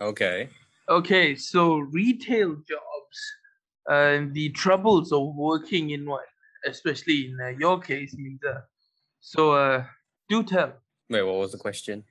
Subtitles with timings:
[0.00, 0.48] Okay.
[0.88, 3.18] Okay, so retail jobs,
[3.88, 6.24] uh, the troubles of working in one,
[6.66, 8.62] especially in uh, your case, Minza.
[9.20, 9.84] So, uh,
[10.28, 10.72] do tell.
[11.10, 12.02] Wait, what was the question?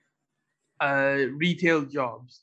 [0.80, 2.42] Uh, retail jobs,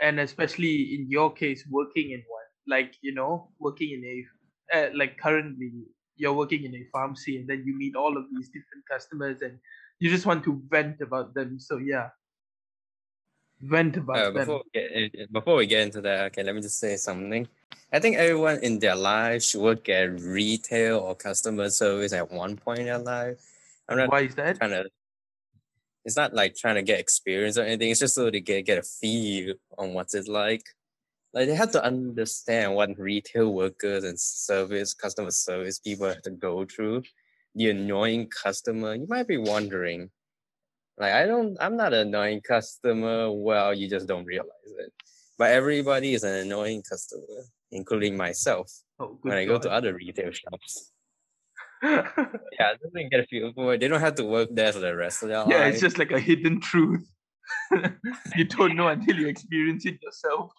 [0.00, 4.90] and especially in your case, working in one, like you know, working in a, uh,
[4.94, 5.72] like currently
[6.16, 9.58] you're working in a pharmacy, and then you meet all of these different customers, and
[9.98, 11.58] you just want to vent about them.
[11.58, 12.08] So yeah,
[13.60, 16.78] vent about Uh, before we get before we get into that, okay, let me just
[16.78, 17.48] say something.
[17.92, 22.56] I think everyone in their life should work at retail or customer service at one
[22.56, 23.40] point in their life.
[23.88, 24.58] I'm not Why is that?
[24.58, 24.90] trying to.
[26.04, 27.90] It's not like trying to get experience or anything.
[27.90, 30.62] It's just so they get get a feel on what it's like.
[31.34, 36.30] Like they have to understand what retail workers and service customer service people have to
[36.30, 37.02] go through.
[37.54, 38.94] The annoying customer.
[38.94, 40.10] You might be wondering,
[40.98, 43.30] like I don't, I'm not an annoying customer.
[43.32, 44.48] Well, you just don't realize
[44.78, 44.92] it.
[45.38, 48.72] But everybody is an annoying customer, including myself.
[48.98, 50.92] Oh, when I go to other retail shops,
[51.82, 53.80] yeah, just to get a feel for it.
[53.80, 55.74] They don't have to work there for the rest of their yeah, life.
[55.74, 57.08] it's just like a hidden truth.
[58.36, 60.50] you don't know until you experience it yourself.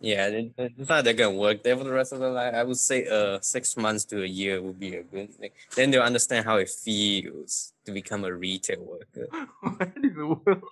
[0.00, 2.54] Yeah, it- it's not they're gonna work there for the rest of their life.
[2.54, 5.50] I would say uh six months to a year would be a good thing.
[5.74, 9.26] Then they'll understand how it feels to become a retail worker.
[9.62, 10.62] what in the world?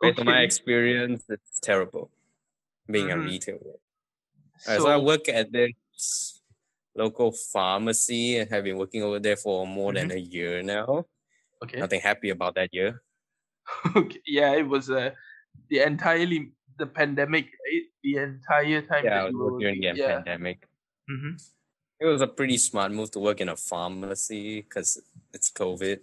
[0.00, 2.10] Based on my experience, it's terrible
[2.90, 3.14] being Mhm.
[3.14, 3.78] a retail worker.
[4.66, 6.40] Alright, so I work at this
[6.94, 11.06] local pharmacy and have been working over there for more than a year now.
[11.62, 11.78] okay.
[11.78, 13.02] Nothing happy about that year.
[13.96, 14.20] okay.
[14.26, 15.10] Yeah, it was uh,
[15.68, 17.86] the entirely the pandemic, right?
[18.02, 20.08] The entire time Yeah, that you during the Yeah.
[20.24, 20.66] pandemic.
[21.08, 21.36] hmm
[22.00, 24.98] It was a pretty smart move to work in a pharmacy because
[25.36, 26.00] it's COVID.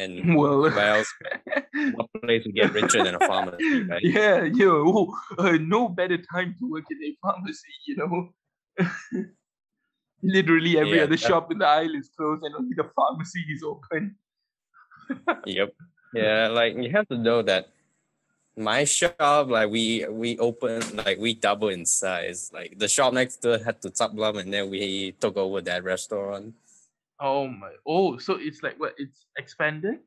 [0.00, 1.12] And Well, where else,
[1.92, 4.00] what place would get richer than a pharmacy, right?
[4.02, 4.72] yeah, yeah.
[4.72, 8.32] Oh, uh, no better time to work in a pharmacy, you know.
[10.22, 13.44] Literally every Yeah, other that- shop in the aisle is closed and only the pharmacy
[13.54, 14.16] is open.
[15.44, 15.74] Yep.
[16.12, 17.68] Yeah, like you have to know that
[18.60, 22.50] my shop, like we we open like we double in size.
[22.52, 25.82] Like the shop next door had to top sublet and then we took over that
[25.82, 26.54] restaurant.
[27.18, 27.72] Oh my!
[27.86, 28.94] Oh, so it's like what?
[28.98, 30.00] It's expanded.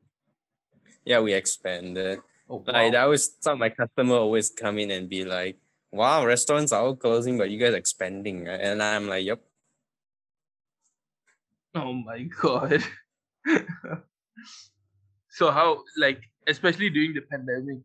[1.04, 2.20] Yeah, we expanded.
[2.48, 2.90] Oh, Like wow.
[2.92, 5.58] that was some of my customer always come in and be like,
[5.92, 8.60] Wow, restaurants are all closing, but you guys expanding, right?
[8.60, 9.40] And I'm like, Yep.
[11.74, 12.82] Oh my god.
[15.30, 17.78] so how like especially during the pandemic,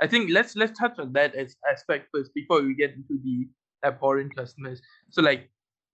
[0.00, 3.48] I think let's let's touch on that as aspect first before we get into the
[3.84, 4.80] abhorrent customers.
[5.10, 5.50] So like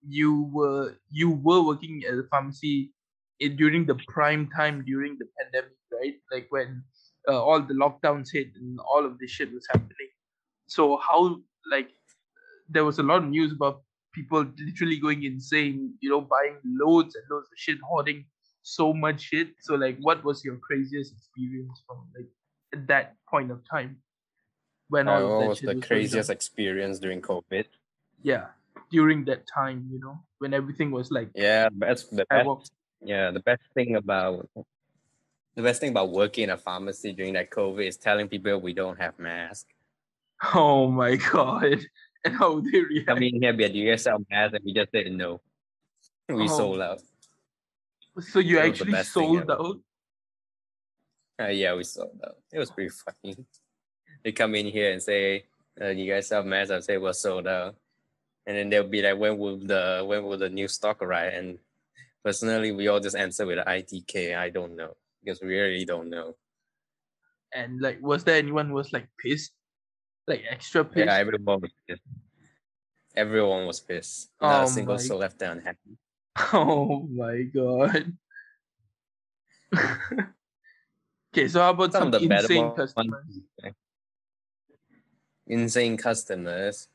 [0.07, 2.91] you were you were working at a pharmacy
[3.39, 6.15] in, during the prime time during the pandemic, right?
[6.31, 6.83] Like when
[7.29, 10.11] uh, all the lockdowns hit and all of this shit was happening.
[10.67, 11.37] So how
[11.71, 11.89] like
[12.69, 13.83] there was a lot of news about
[14.13, 18.25] people literally going insane, you know, buying loads and loads of shit, hoarding
[18.63, 19.49] so much shit.
[19.61, 22.27] So like what was your craziest experience from like
[22.73, 23.97] at that point of time?
[24.89, 27.65] When all Uh, of what was the craziest experience during COVID?
[28.21, 28.47] Yeah.
[28.91, 33.39] During that time, you know, when everything was like Yeah, that's the best Yeah, the
[33.41, 34.49] best thing about
[35.55, 38.73] the best thing about working in a pharmacy during that COVID is telling people we
[38.73, 39.69] don't have masks.
[40.53, 41.79] Oh my god.
[42.25, 43.07] And how they react.
[43.07, 44.55] Come in here, be do you guys sell masks?
[44.55, 45.41] And we just said no.
[46.29, 46.47] We Oh.
[46.47, 47.01] sold out.
[48.21, 49.77] so you that actually best sold out.
[51.41, 52.37] Uh, yeah, we sold out.
[52.51, 53.37] It was pretty funny.
[54.23, 55.45] They come in here and say,
[55.81, 57.75] uh, "You guys sell masks?" I say, "We're sold out,"
[58.45, 61.57] and then they'll be like, "When will the when will the new stock arrive?" And
[62.23, 64.35] personally, we all just answer with ITK.
[64.37, 66.35] I don't know because we really don't know.
[67.53, 69.51] And like was there anyone who was like pissed?
[70.27, 71.05] Like extra pissed?
[71.05, 72.01] Yeah, everyone was pissed.
[73.15, 74.31] Everyone was pissed.
[74.41, 75.97] Not Oh a single soul left unhappy.
[76.53, 78.17] Oh my god.
[81.33, 82.77] okay, so how about Some some, of the insane ones.
[82.77, 83.39] customers?
[85.47, 86.87] Insane customers.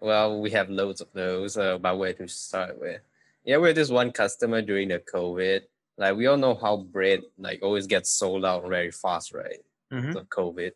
[0.00, 1.56] Well, we have loads of those.
[1.56, 3.00] Uh, but where to start with?
[3.44, 5.62] Yeah, we had this one customer during the COVID.
[5.98, 9.60] Like we all know how bread like always gets sold out very fast, right?
[9.92, 10.16] Mhm.
[10.16, 10.72] of COVID.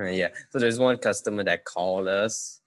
[0.00, 0.28] Uh, yeah.
[0.50, 2.60] So there's one customer that called us,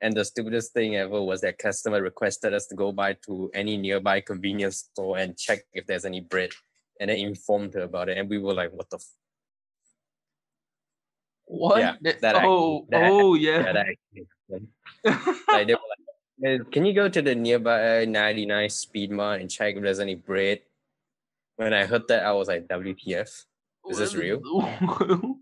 [0.00, 3.76] and the stupidest thing ever was that customer requested us to go by to any
[3.76, 6.50] nearby convenience store and check if there's any bread,
[7.00, 8.18] and then informed her about it.
[8.18, 8.96] And we were like, "What the?
[8.96, 9.14] F-?
[11.46, 11.78] What?
[11.78, 13.72] Yeah, That- oh, that- oh Yeah, yeah.
[13.72, 14.68] that actually happened."
[15.48, 19.50] like they were like, "Uh, "Can you go to the nearby 99 Speed Mart and
[19.50, 20.62] check if there's any bread?"
[21.56, 23.44] When I heard that, I was like, "WTF?"
[23.88, 24.40] Is this real?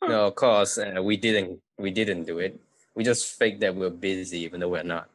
[0.00, 2.54] No, of course, uh, we didn't we didn't do it.
[2.94, 5.10] We just faked that we're busy even though we're not.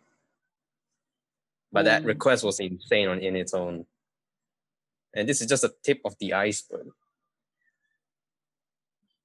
[1.72, 2.06] But that Oh.
[2.08, 3.86] request was insane on in its own.
[5.14, 6.88] And this is just a tip of the iceberg.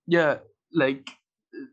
[0.06, 0.38] Yeah,
[0.72, 1.08] like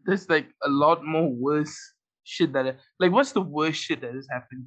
[0.06, 1.78] there's like a lot more worse
[2.24, 4.66] shit that like what's the worst shit that has happened?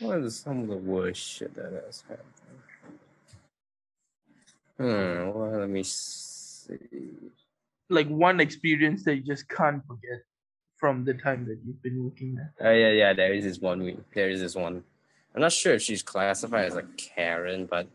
[0.00, 2.26] What is some of the worst shit that has happened?
[4.76, 6.76] Hmm, well, let me see.
[7.88, 10.20] Like one experience that you just can't forget
[10.76, 12.52] from the time that you've been working there.
[12.60, 13.12] Oh yeah, yeah.
[13.14, 14.04] There is this one.
[14.14, 14.82] There is this one.
[15.36, 17.86] I'm not sure if she's classified as a Karen, but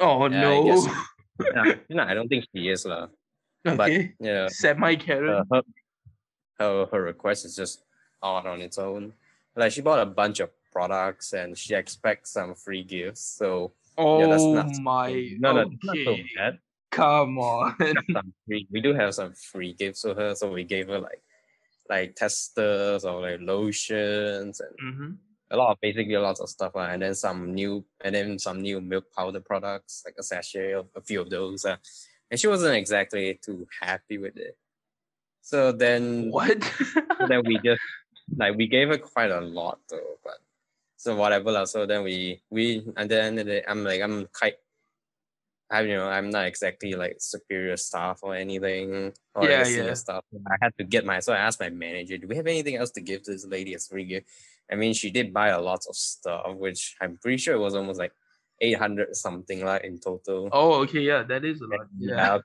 [0.00, 0.64] Oh Yeah, I no.
[0.64, 0.86] guess-
[1.54, 3.06] no, no, I don't think she is lah.
[3.62, 4.14] But okay.
[4.18, 5.44] yeah, Semi uh, Karen.
[5.52, 5.62] her,
[6.58, 7.84] her her request is just
[8.20, 9.12] odd on its own.
[9.54, 13.22] Like she bought a bunch of products and she expects some free gifts.
[13.22, 16.26] So oh yeah, that's not my no, no, not so okay.
[16.36, 16.58] bad.
[16.90, 17.76] Come on.
[18.12, 18.66] some free.
[18.72, 21.22] We do have some free gifts for her, so we gave her like
[21.88, 25.12] like testers or like lotions and hmm
[25.50, 28.60] a lot of basically lots of stuff, uh, and then some new and then some
[28.60, 31.64] new milk powder products, like a sachet of a few of those.
[31.64, 31.76] Uh,
[32.30, 34.56] and she wasn't exactly too happy with it.
[35.40, 36.60] So then What?
[37.28, 37.80] then we just
[38.36, 40.38] like we gave her quite a lot though, but
[40.96, 41.64] so whatever lah.
[41.64, 44.56] So then we we and then the- I'm like I'm quite
[45.70, 49.94] I you know I'm not exactly like superior staff or anything or Yeah, a yeah.
[49.94, 50.24] staff.
[50.46, 52.90] I had to get my so I asked my manager, do we have anything else
[52.92, 54.28] to give to this lady as free gift?
[54.70, 57.74] I mean she did buy a lot of stuff, which I'm pretty sure it was
[57.74, 58.12] almost like
[58.60, 60.48] eight hundred something like in total.
[60.52, 61.86] oh, okay, yeah, that is a lot.
[61.98, 62.38] Yeah.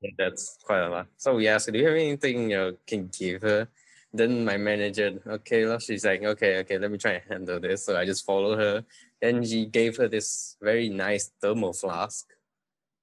[0.00, 1.06] Yeah, that's quite a lot.
[1.16, 3.68] So we asked, do you have anything you can give her?
[4.12, 7.84] Then my manager, okay, she's like, okay, okay, let me try and handle this.
[7.84, 8.84] So I just followed her.
[9.20, 12.26] Then she gave her this very nice thermal flask.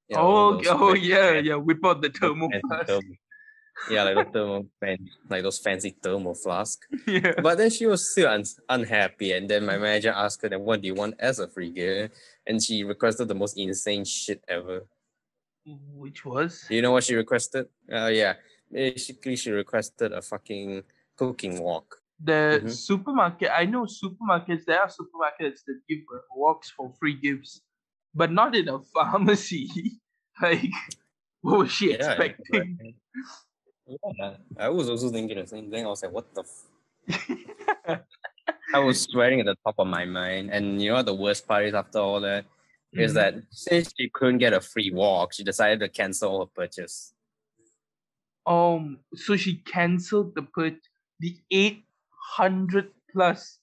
[0.08, 1.56] You know, oh, oh yeah, yeah.
[1.56, 2.88] Whip out the thermal flask.
[2.88, 3.18] thermal-
[3.90, 4.98] Yeah, like those thermal fan,
[5.30, 6.80] like those fancy thermal flask.
[7.08, 7.34] yeah.
[7.42, 10.82] But then she was still un- unhappy, and then my manager asked her, "Then what
[10.82, 12.16] do you want as a free gift?"
[12.48, 14.88] And she requested the most insane shit ever.
[15.66, 16.66] Which was?
[16.70, 17.68] Do you know what she requested?
[17.92, 18.34] Uh, yeah.
[18.72, 20.84] Basically, she requested a fucking
[21.16, 22.02] cooking wok.
[22.24, 22.72] The Mhm.
[22.72, 23.50] supermarket.
[23.54, 24.66] I know supermarkets.
[24.66, 26.00] There are supermarkets that give
[26.36, 27.62] woks for free gifts,
[28.14, 29.70] but not in a pharmacy.
[30.42, 30.72] like,
[31.42, 32.96] what was she Yeah, expecting?
[33.88, 33.98] Right?
[34.18, 35.86] Yeah, I was also thinking the same thing.
[35.86, 36.42] I was like, what the?
[36.42, 38.06] F-?
[38.74, 40.52] I was swearing at the top of my mind.
[40.52, 42.46] And you know the worst part is after all that?
[42.96, 43.16] Is Mhm.
[43.16, 47.14] that since she couldn't get a free wok, she decided to cancel her purchase.
[48.46, 50.80] Um, so she cancelled the pur-
[51.20, 51.86] the eight
[52.38, 53.60] hundred plus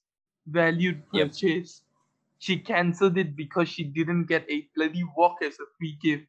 [0.47, 1.33] valued Yep.
[1.33, 1.83] purchase.
[2.39, 6.27] She cancelled it because she didn't get a bloody wok as a free gift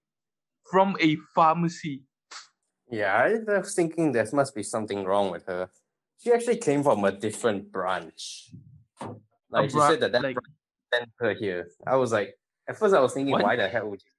[0.72, 2.04] from a pharmacy.
[2.94, 5.68] Yeah, I was thinking there must be something wrong with her.
[6.22, 8.52] She actually came from a different branch.
[9.50, 10.56] Like she said that that like- branch
[10.94, 11.70] sent her here.
[11.88, 12.38] I was like,
[12.70, 13.44] at first I was thinking, What?
[13.44, 14.12] why the hell would you?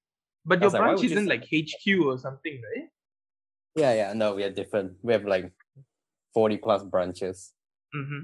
[0.44, 2.88] But your was like, branch isn't like HQ or something, right?
[3.76, 4.94] Yeah, yeah, no, we are different.
[5.02, 5.52] We have like
[6.34, 7.52] forty plus branches.
[7.94, 8.22] Mm-hmm.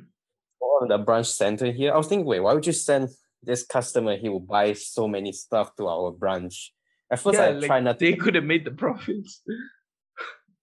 [0.83, 3.09] On the branch center here, I was thinking, wait, why would you send
[3.43, 4.17] this customer?
[4.17, 6.73] He will buy so many stuff to our branch.
[7.11, 8.05] At first, yeah, I like try not to.
[8.05, 9.43] they could have made the profits.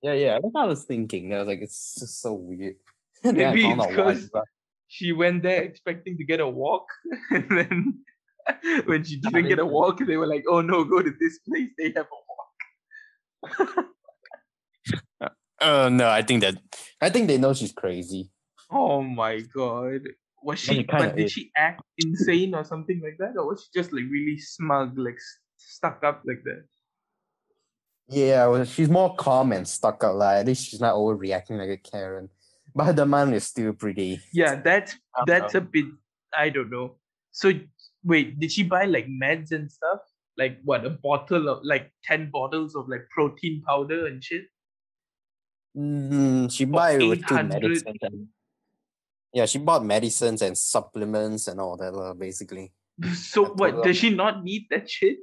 [0.01, 1.33] Yeah, yeah, that's what I was thinking.
[1.33, 2.75] I was like, it's just so weird.
[3.23, 3.95] Maybe it's out why.
[3.95, 4.45] 'cause- but-
[4.89, 6.85] She went there expecting to get a wok,
[7.31, 8.03] and then
[8.87, 11.71] when she didn't get a wok, they were like, "Oh no, go to this place.
[11.77, 13.85] They have a wok."
[15.59, 16.55] Uh, no, I think that
[17.01, 18.29] I think they know she's crazy.
[18.71, 20.01] Oh my god.
[20.43, 21.31] Was she but did is.
[21.33, 23.35] she act insane or something like that?
[23.37, 25.17] Or was she just like really smug, like
[25.57, 26.63] stuck up like that?
[28.09, 30.15] Yeah, well, she's more calm and stuck up.
[30.15, 32.29] Like, at least she's not overreacting like a Karen.
[32.73, 34.21] But her demand is still pretty.
[34.31, 34.95] Yeah, that's
[35.25, 35.85] that's a bit
[36.37, 36.95] I don't know.
[37.31, 37.51] So
[38.03, 39.99] wait, did she buy like meds and stuff?
[40.37, 44.45] Like what, a bottle of like ten bottles of like protein powder and shit?
[45.75, 47.97] Mm, she buy with two medicines.
[48.01, 48.27] And,
[49.33, 52.73] yeah, she bought medicines and supplements and all that, uh, basically.
[53.13, 55.17] So what does she not need that shit?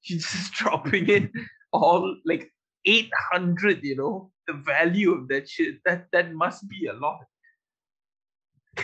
[0.00, 1.30] She's just dropping it
[1.72, 2.50] all like
[2.84, 5.76] eight hundred, you know, the value of that shit.
[5.84, 7.24] That that must be a lot.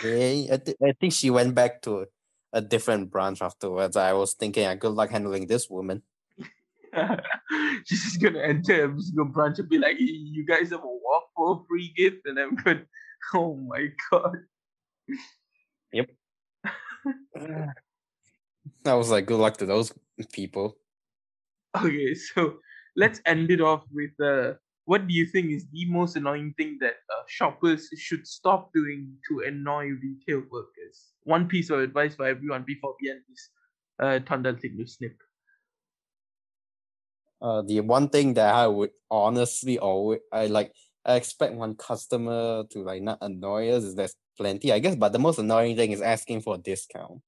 [0.02, 2.06] Yeah, I, th- I think she went back to
[2.52, 3.96] a different branch afterwards.
[3.96, 6.02] I was thinking, uh, good luck handling this woman.
[7.86, 10.86] She's just gonna enter a single branch and be like, "Hey, "You guys have a
[10.86, 12.86] wok for a free gift," and I'm good.
[13.32, 14.36] Oh my god!
[15.92, 16.10] Yep
[18.86, 19.92] i was like, good luck to those
[20.32, 20.76] people.
[21.76, 22.58] Okay, so
[22.96, 24.54] let's end it off with uh,
[24.86, 29.16] what do you think is the most annoying thing that uh, shoppers should stop doing
[29.28, 31.12] to annoy retail workers?
[31.22, 33.48] One piece of advice for everyone before we end this
[33.98, 34.18] uh,
[34.54, 35.16] thing to snip.
[37.40, 40.72] Uh, the one thing that I would honestly always I like
[41.04, 45.12] I expect one customer to like not annoy us is there's plenty I guess, but
[45.12, 47.20] the most annoying thing is asking for a discount.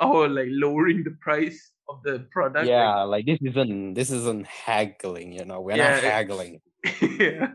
[0.00, 2.66] Oh, like lowering the price of the product.
[2.66, 5.60] Yeah, like this isn't this isn't haggling, you know.
[5.60, 6.60] We're Yeah, not haggling.
[7.02, 7.52] yeah.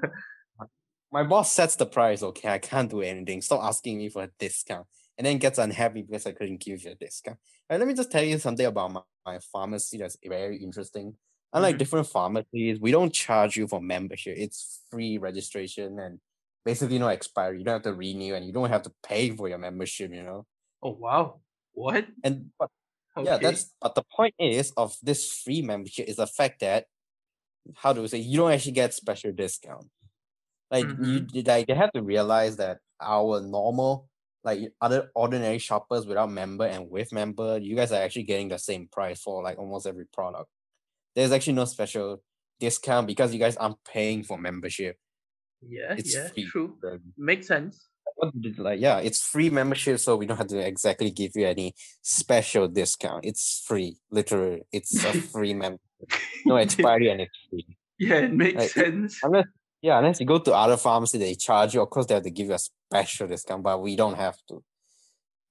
[1.12, 3.42] My boss sets the price, okay, I can't do anything.
[3.42, 4.88] Stop asking me for a discount.
[5.18, 7.38] And then gets unhappy because I couldn't give you a discount.
[7.70, 11.16] And let me just tell you something about my, my pharmacy that's very interesting.
[11.54, 11.80] Unlike Mhm.
[11.80, 14.36] different pharmacies, we don't charge you for membership.
[14.40, 16.20] It's free registration and
[16.66, 17.60] basically no expiry.
[17.60, 20.24] You don't have to renew and you don't have to pay for your membership, you
[20.24, 20.48] know.
[20.82, 21.42] Oh wow.
[21.74, 22.08] What?
[22.24, 22.72] And but
[23.15, 23.29] Okay.
[23.29, 26.86] yeah, that's but the point is of this free membership is the fact that
[27.75, 29.88] how do we say you don't actually get special discount.
[30.72, 31.48] Like you mm-hmm.
[31.48, 34.10] like they have to realize that our normal
[34.43, 38.58] like other ordinary shoppers without member and with member, you guys are actually getting the
[38.58, 40.50] same price for like almost every product.
[41.15, 42.22] There's actually no special
[42.60, 44.98] discount because you guys aren't paying for membership.
[45.62, 46.46] yeah, It's yeah, free.
[46.46, 46.77] true.
[47.17, 47.88] Makes sense.
[48.57, 52.67] Like yeah, it's free membership, so we don't have to exactly give you any special
[52.67, 53.25] discount.
[53.25, 54.63] It's free, literally.
[54.72, 55.81] It's a free membership.
[56.45, 57.65] No expiry and it's free.
[58.00, 59.19] Yeah, it makes Like, sense.
[59.24, 59.45] Unless
[59.81, 61.81] yeah, unless you go to other pharmacy, they charge you.
[61.81, 64.63] Of course, they have to give you a special discount, but we don't have to.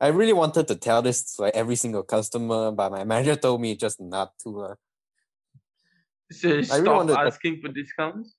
[0.00, 3.61] I really wanted to tell this to like every single customer, but my manager told
[3.61, 4.61] me just not to.
[4.62, 4.75] Uh,
[6.32, 8.35] So really stop to- asking for discounts.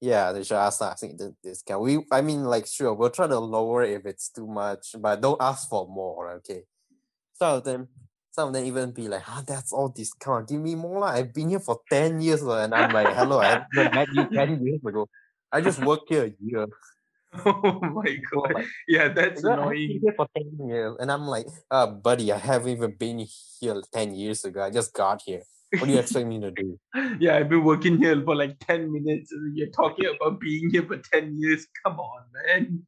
[0.00, 1.82] Yeah, they should ask asking the discount.
[1.82, 5.40] We, I mean, like sure, we'll try to lower if it's too much, but don't
[5.40, 6.30] ask for more.
[6.40, 6.64] Okay.
[7.34, 7.88] Some of them,
[8.32, 10.48] some of them even be like, "Ah, that's all discount.
[10.48, 11.08] Give me more lah.
[11.18, 14.24] I've been here for ten years, lah." and I'm like, "Hello, I haven't met you
[14.32, 15.08] ten years ago.
[15.52, 16.66] I just worked here a year."
[17.46, 18.54] Oh my god.
[18.54, 20.00] like, Yeah, that's "Yeah, I've annoying.
[20.02, 20.96] here for 10 years.
[20.98, 23.26] And I'm like, uh, buddy, I haven't even been
[23.60, 24.62] here 10 years ago.
[24.62, 25.42] I just got here.
[25.72, 26.78] What do you expect me to do?
[27.20, 30.82] yeah, I've been working here for like 10 minutes and you're talking about being here
[30.82, 31.66] for 10 years.
[31.84, 32.86] Come on, man.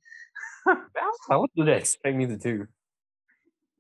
[1.28, 2.66] What do they expect me to do?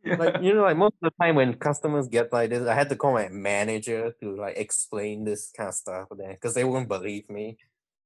[0.04, 0.16] Yeah.
[0.18, 2.88] Like, you know, like most of the time when customers get like this, I had
[2.88, 6.64] to call my manager to like explain this kind of stuff to them because they
[6.64, 7.56] won't believe me.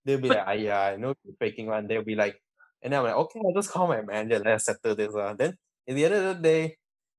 [0.05, 1.87] They'll be like, ah, yeah, I know you're faking one.
[1.87, 2.37] They'll be like,
[2.83, 4.43] and I'm like, okay, I'll just call my manager.
[4.45, 5.15] Let's settle this.
[5.15, 5.35] Uh.
[5.37, 5.57] Then
[5.89, 6.77] at the end of the day,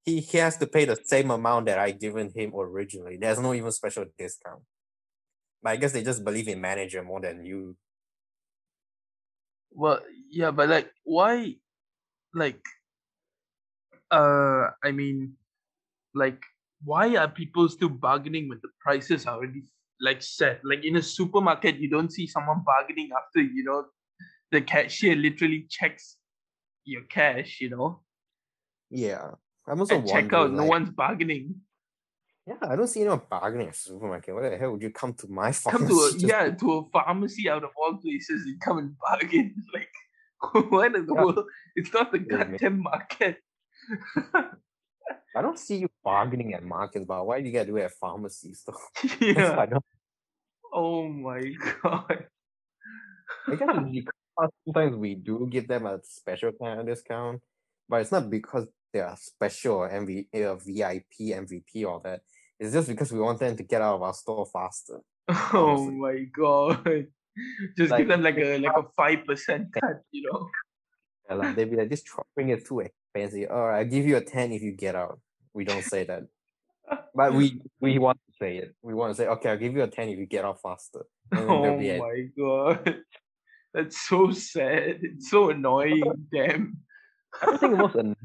[0.08, 3.18] he, he has to pay the same amount that I given him originally.
[3.18, 4.62] There's no even special discount.
[5.62, 7.76] But I guess they just believe in manager more than you.
[9.72, 10.00] Well,
[10.32, 11.56] yeah, but like, why,
[12.34, 12.62] like,
[14.10, 15.34] uh, I mean,
[16.16, 16.42] like,
[16.86, 19.64] why are people still bargaining when the prices are already
[20.00, 20.62] like set?
[20.64, 23.86] Like in a supermarket, you don't see someone bargaining after you know
[24.52, 26.16] the cashier literally checks
[26.86, 28.00] your cash, you know,
[28.90, 29.32] Yeah.
[29.68, 30.52] I'm also wondering, out.
[30.52, 31.56] No one's bargaining.
[32.48, 34.34] Yeah, I don't see anyone bargaining at supermarket.
[34.34, 35.86] Why the hell would you come to my pharmacy?
[35.86, 39.56] Come to a yeah to a pharmacy out of all places and come and bargain.
[39.74, 39.90] Like,
[40.70, 41.24] what in the Yeah.
[41.24, 41.46] world?
[41.76, 43.38] It's not the goddamn market.
[45.36, 47.92] I don't see you bargaining at markets, but why do you gotta do it at
[47.94, 48.78] pharmacies though?
[49.20, 49.60] Yeah.
[49.60, 49.84] I don't
[50.72, 51.42] Oh my
[51.82, 52.28] god.
[53.48, 53.76] I guess
[54.66, 57.42] sometimes we do give them a special kind of discount,
[57.90, 62.22] but it's not because they are special or MV, uh, VIP, MVP, all that.
[62.60, 65.00] It's just because we want them to get out of our store faster.
[65.54, 65.96] Oh Honestly.
[65.96, 67.08] my god.
[67.78, 70.50] Just Like, give them like a like a five percent cut, you know.
[71.30, 73.52] Yeah, like, they'd be like, this shopping is too expensive.
[73.52, 75.20] All right, I'll give you a 10 if you get out.
[75.54, 76.24] We don't say that.
[77.14, 78.74] But we we want to say it.
[78.82, 81.06] We want to say, okay, I'll give you a 10 if you get out faster.
[81.36, 83.04] Oh they'll be like, my god.
[83.74, 85.00] That's so sad.
[85.04, 86.02] It's so annoying.
[86.34, 86.78] Damn.
[87.42, 88.16] I think the most annoying,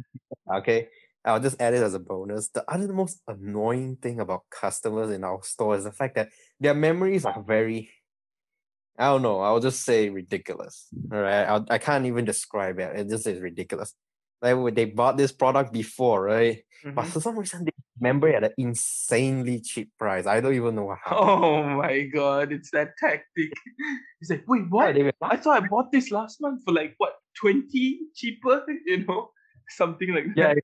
[0.58, 0.88] okay,
[1.24, 2.48] I'll just add it as a bonus.
[2.48, 6.30] The other most annoying thing about customers in our store is the fact that
[6.60, 7.90] their memories are very,
[8.98, 10.88] I don't know, I'll just say ridiculous.
[11.12, 12.98] All right, I'll, I can't even describe it.
[12.98, 13.94] It just is ridiculous.
[14.42, 16.64] Like they bought this product before, right?
[16.84, 17.08] But Mhm.
[17.12, 20.26] for some reason, they remember it at an insanely cheap price.
[20.26, 21.16] I don't even know how.
[21.22, 23.52] Oh my god, it's that tactic.
[24.18, 24.96] He's like, wait, what?
[25.22, 28.66] I thought I bought this last month for like what, 20 cheaper?
[28.86, 29.30] You know?
[29.76, 30.58] Something like that.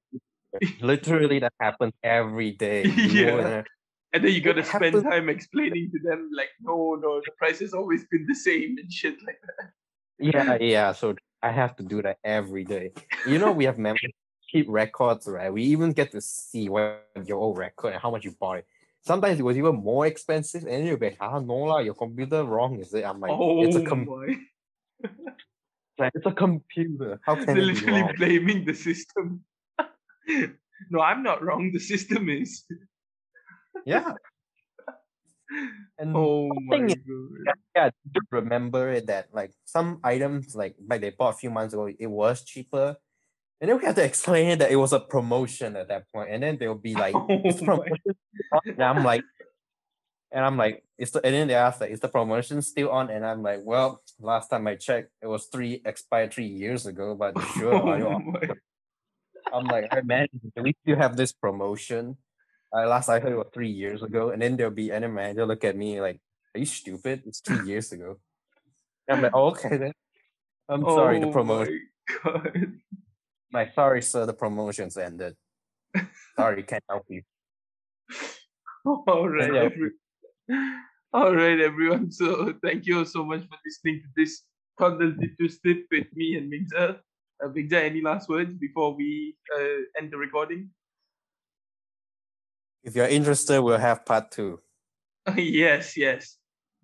[0.53, 2.85] Yeah, literally that happens every day.
[3.19, 3.27] Yeah.
[3.39, 3.63] and, uh,
[4.15, 7.33] And then you gotta It spend happens- time explaining to them, like, no, no, the
[7.37, 9.71] price has always been the same and shit like that.
[10.19, 10.93] Yeah, yeah.
[10.93, 12.93] So I have to do that every day.
[13.27, 14.15] You know, we have membership
[14.67, 15.53] records, right?
[15.53, 18.67] We even get to see what your old record and how much you bought it.
[19.03, 22.43] sometimes it was even more expensive, and you'll be, like, ah, no lah, your computer
[22.45, 23.05] wrong, is it?
[23.05, 24.27] I'm like, oh it's a com- my!
[24.27, 25.35] like,
[26.15, 27.21] it's a computer.
[27.25, 29.45] How can They're literally blaming the system.
[30.91, 31.71] no, I'm not wrong.
[31.73, 32.65] The system is.
[33.85, 34.13] Yeah.
[35.99, 37.57] And Oh my is- god!
[37.75, 41.73] yeah, just remember it that like some items like like they bought a few months
[41.73, 42.97] ago, it was cheaper.
[43.61, 46.31] And then we had to explain it that it was a promotion at that point.
[46.31, 47.15] And then they'll be like,
[47.47, 47.97] "Is Oh my- promotion
[48.67, 49.25] and I'm like,
[50.33, 53.11] and I'm like, is the and then they ask like, is the promotion still on?
[53.11, 57.15] And I'm like, well, last time I checked, it was three expired three years ago,
[57.15, 62.17] but sure, Oh I'm like, hey man, do we still have this promotion?
[62.75, 65.47] Uh, last I heard it was three years ago, and then there'll be any manager
[65.47, 66.21] look at me like,
[66.55, 67.23] "Are you stupid?
[67.25, 68.19] It's two years ago."
[69.09, 69.93] I'm like, oh, "Okay then."
[70.69, 71.81] I'm sorry, the Oh promotion.
[72.09, 72.73] my God.
[73.55, 75.35] Like, sorry, sir, the promotion's ended.
[76.37, 77.23] Sorry, can't help you.
[78.85, 79.63] All right, Yeah.
[79.73, 79.93] every-
[81.13, 82.11] all right, everyone.
[82.11, 84.43] So thank you so much for listening to this
[84.79, 86.99] consulted twisted with me and Mingza.
[87.43, 90.71] Uh, Mingza, any last words before we uh, end the recording?
[92.85, 94.61] If you're interested, we'll have part two.
[95.37, 96.37] yes, yes.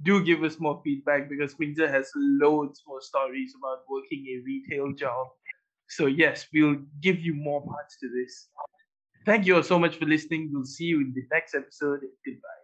[0.02, 4.92] Do give us more feedback because Mingza has loads more stories about working a retail
[4.92, 5.28] job.
[5.88, 8.48] So yes, we'll give you more parts to this.
[9.24, 10.50] Thank you all so much for listening.
[10.52, 12.00] We'll see you in the next episode.
[12.26, 12.63] Goodbye.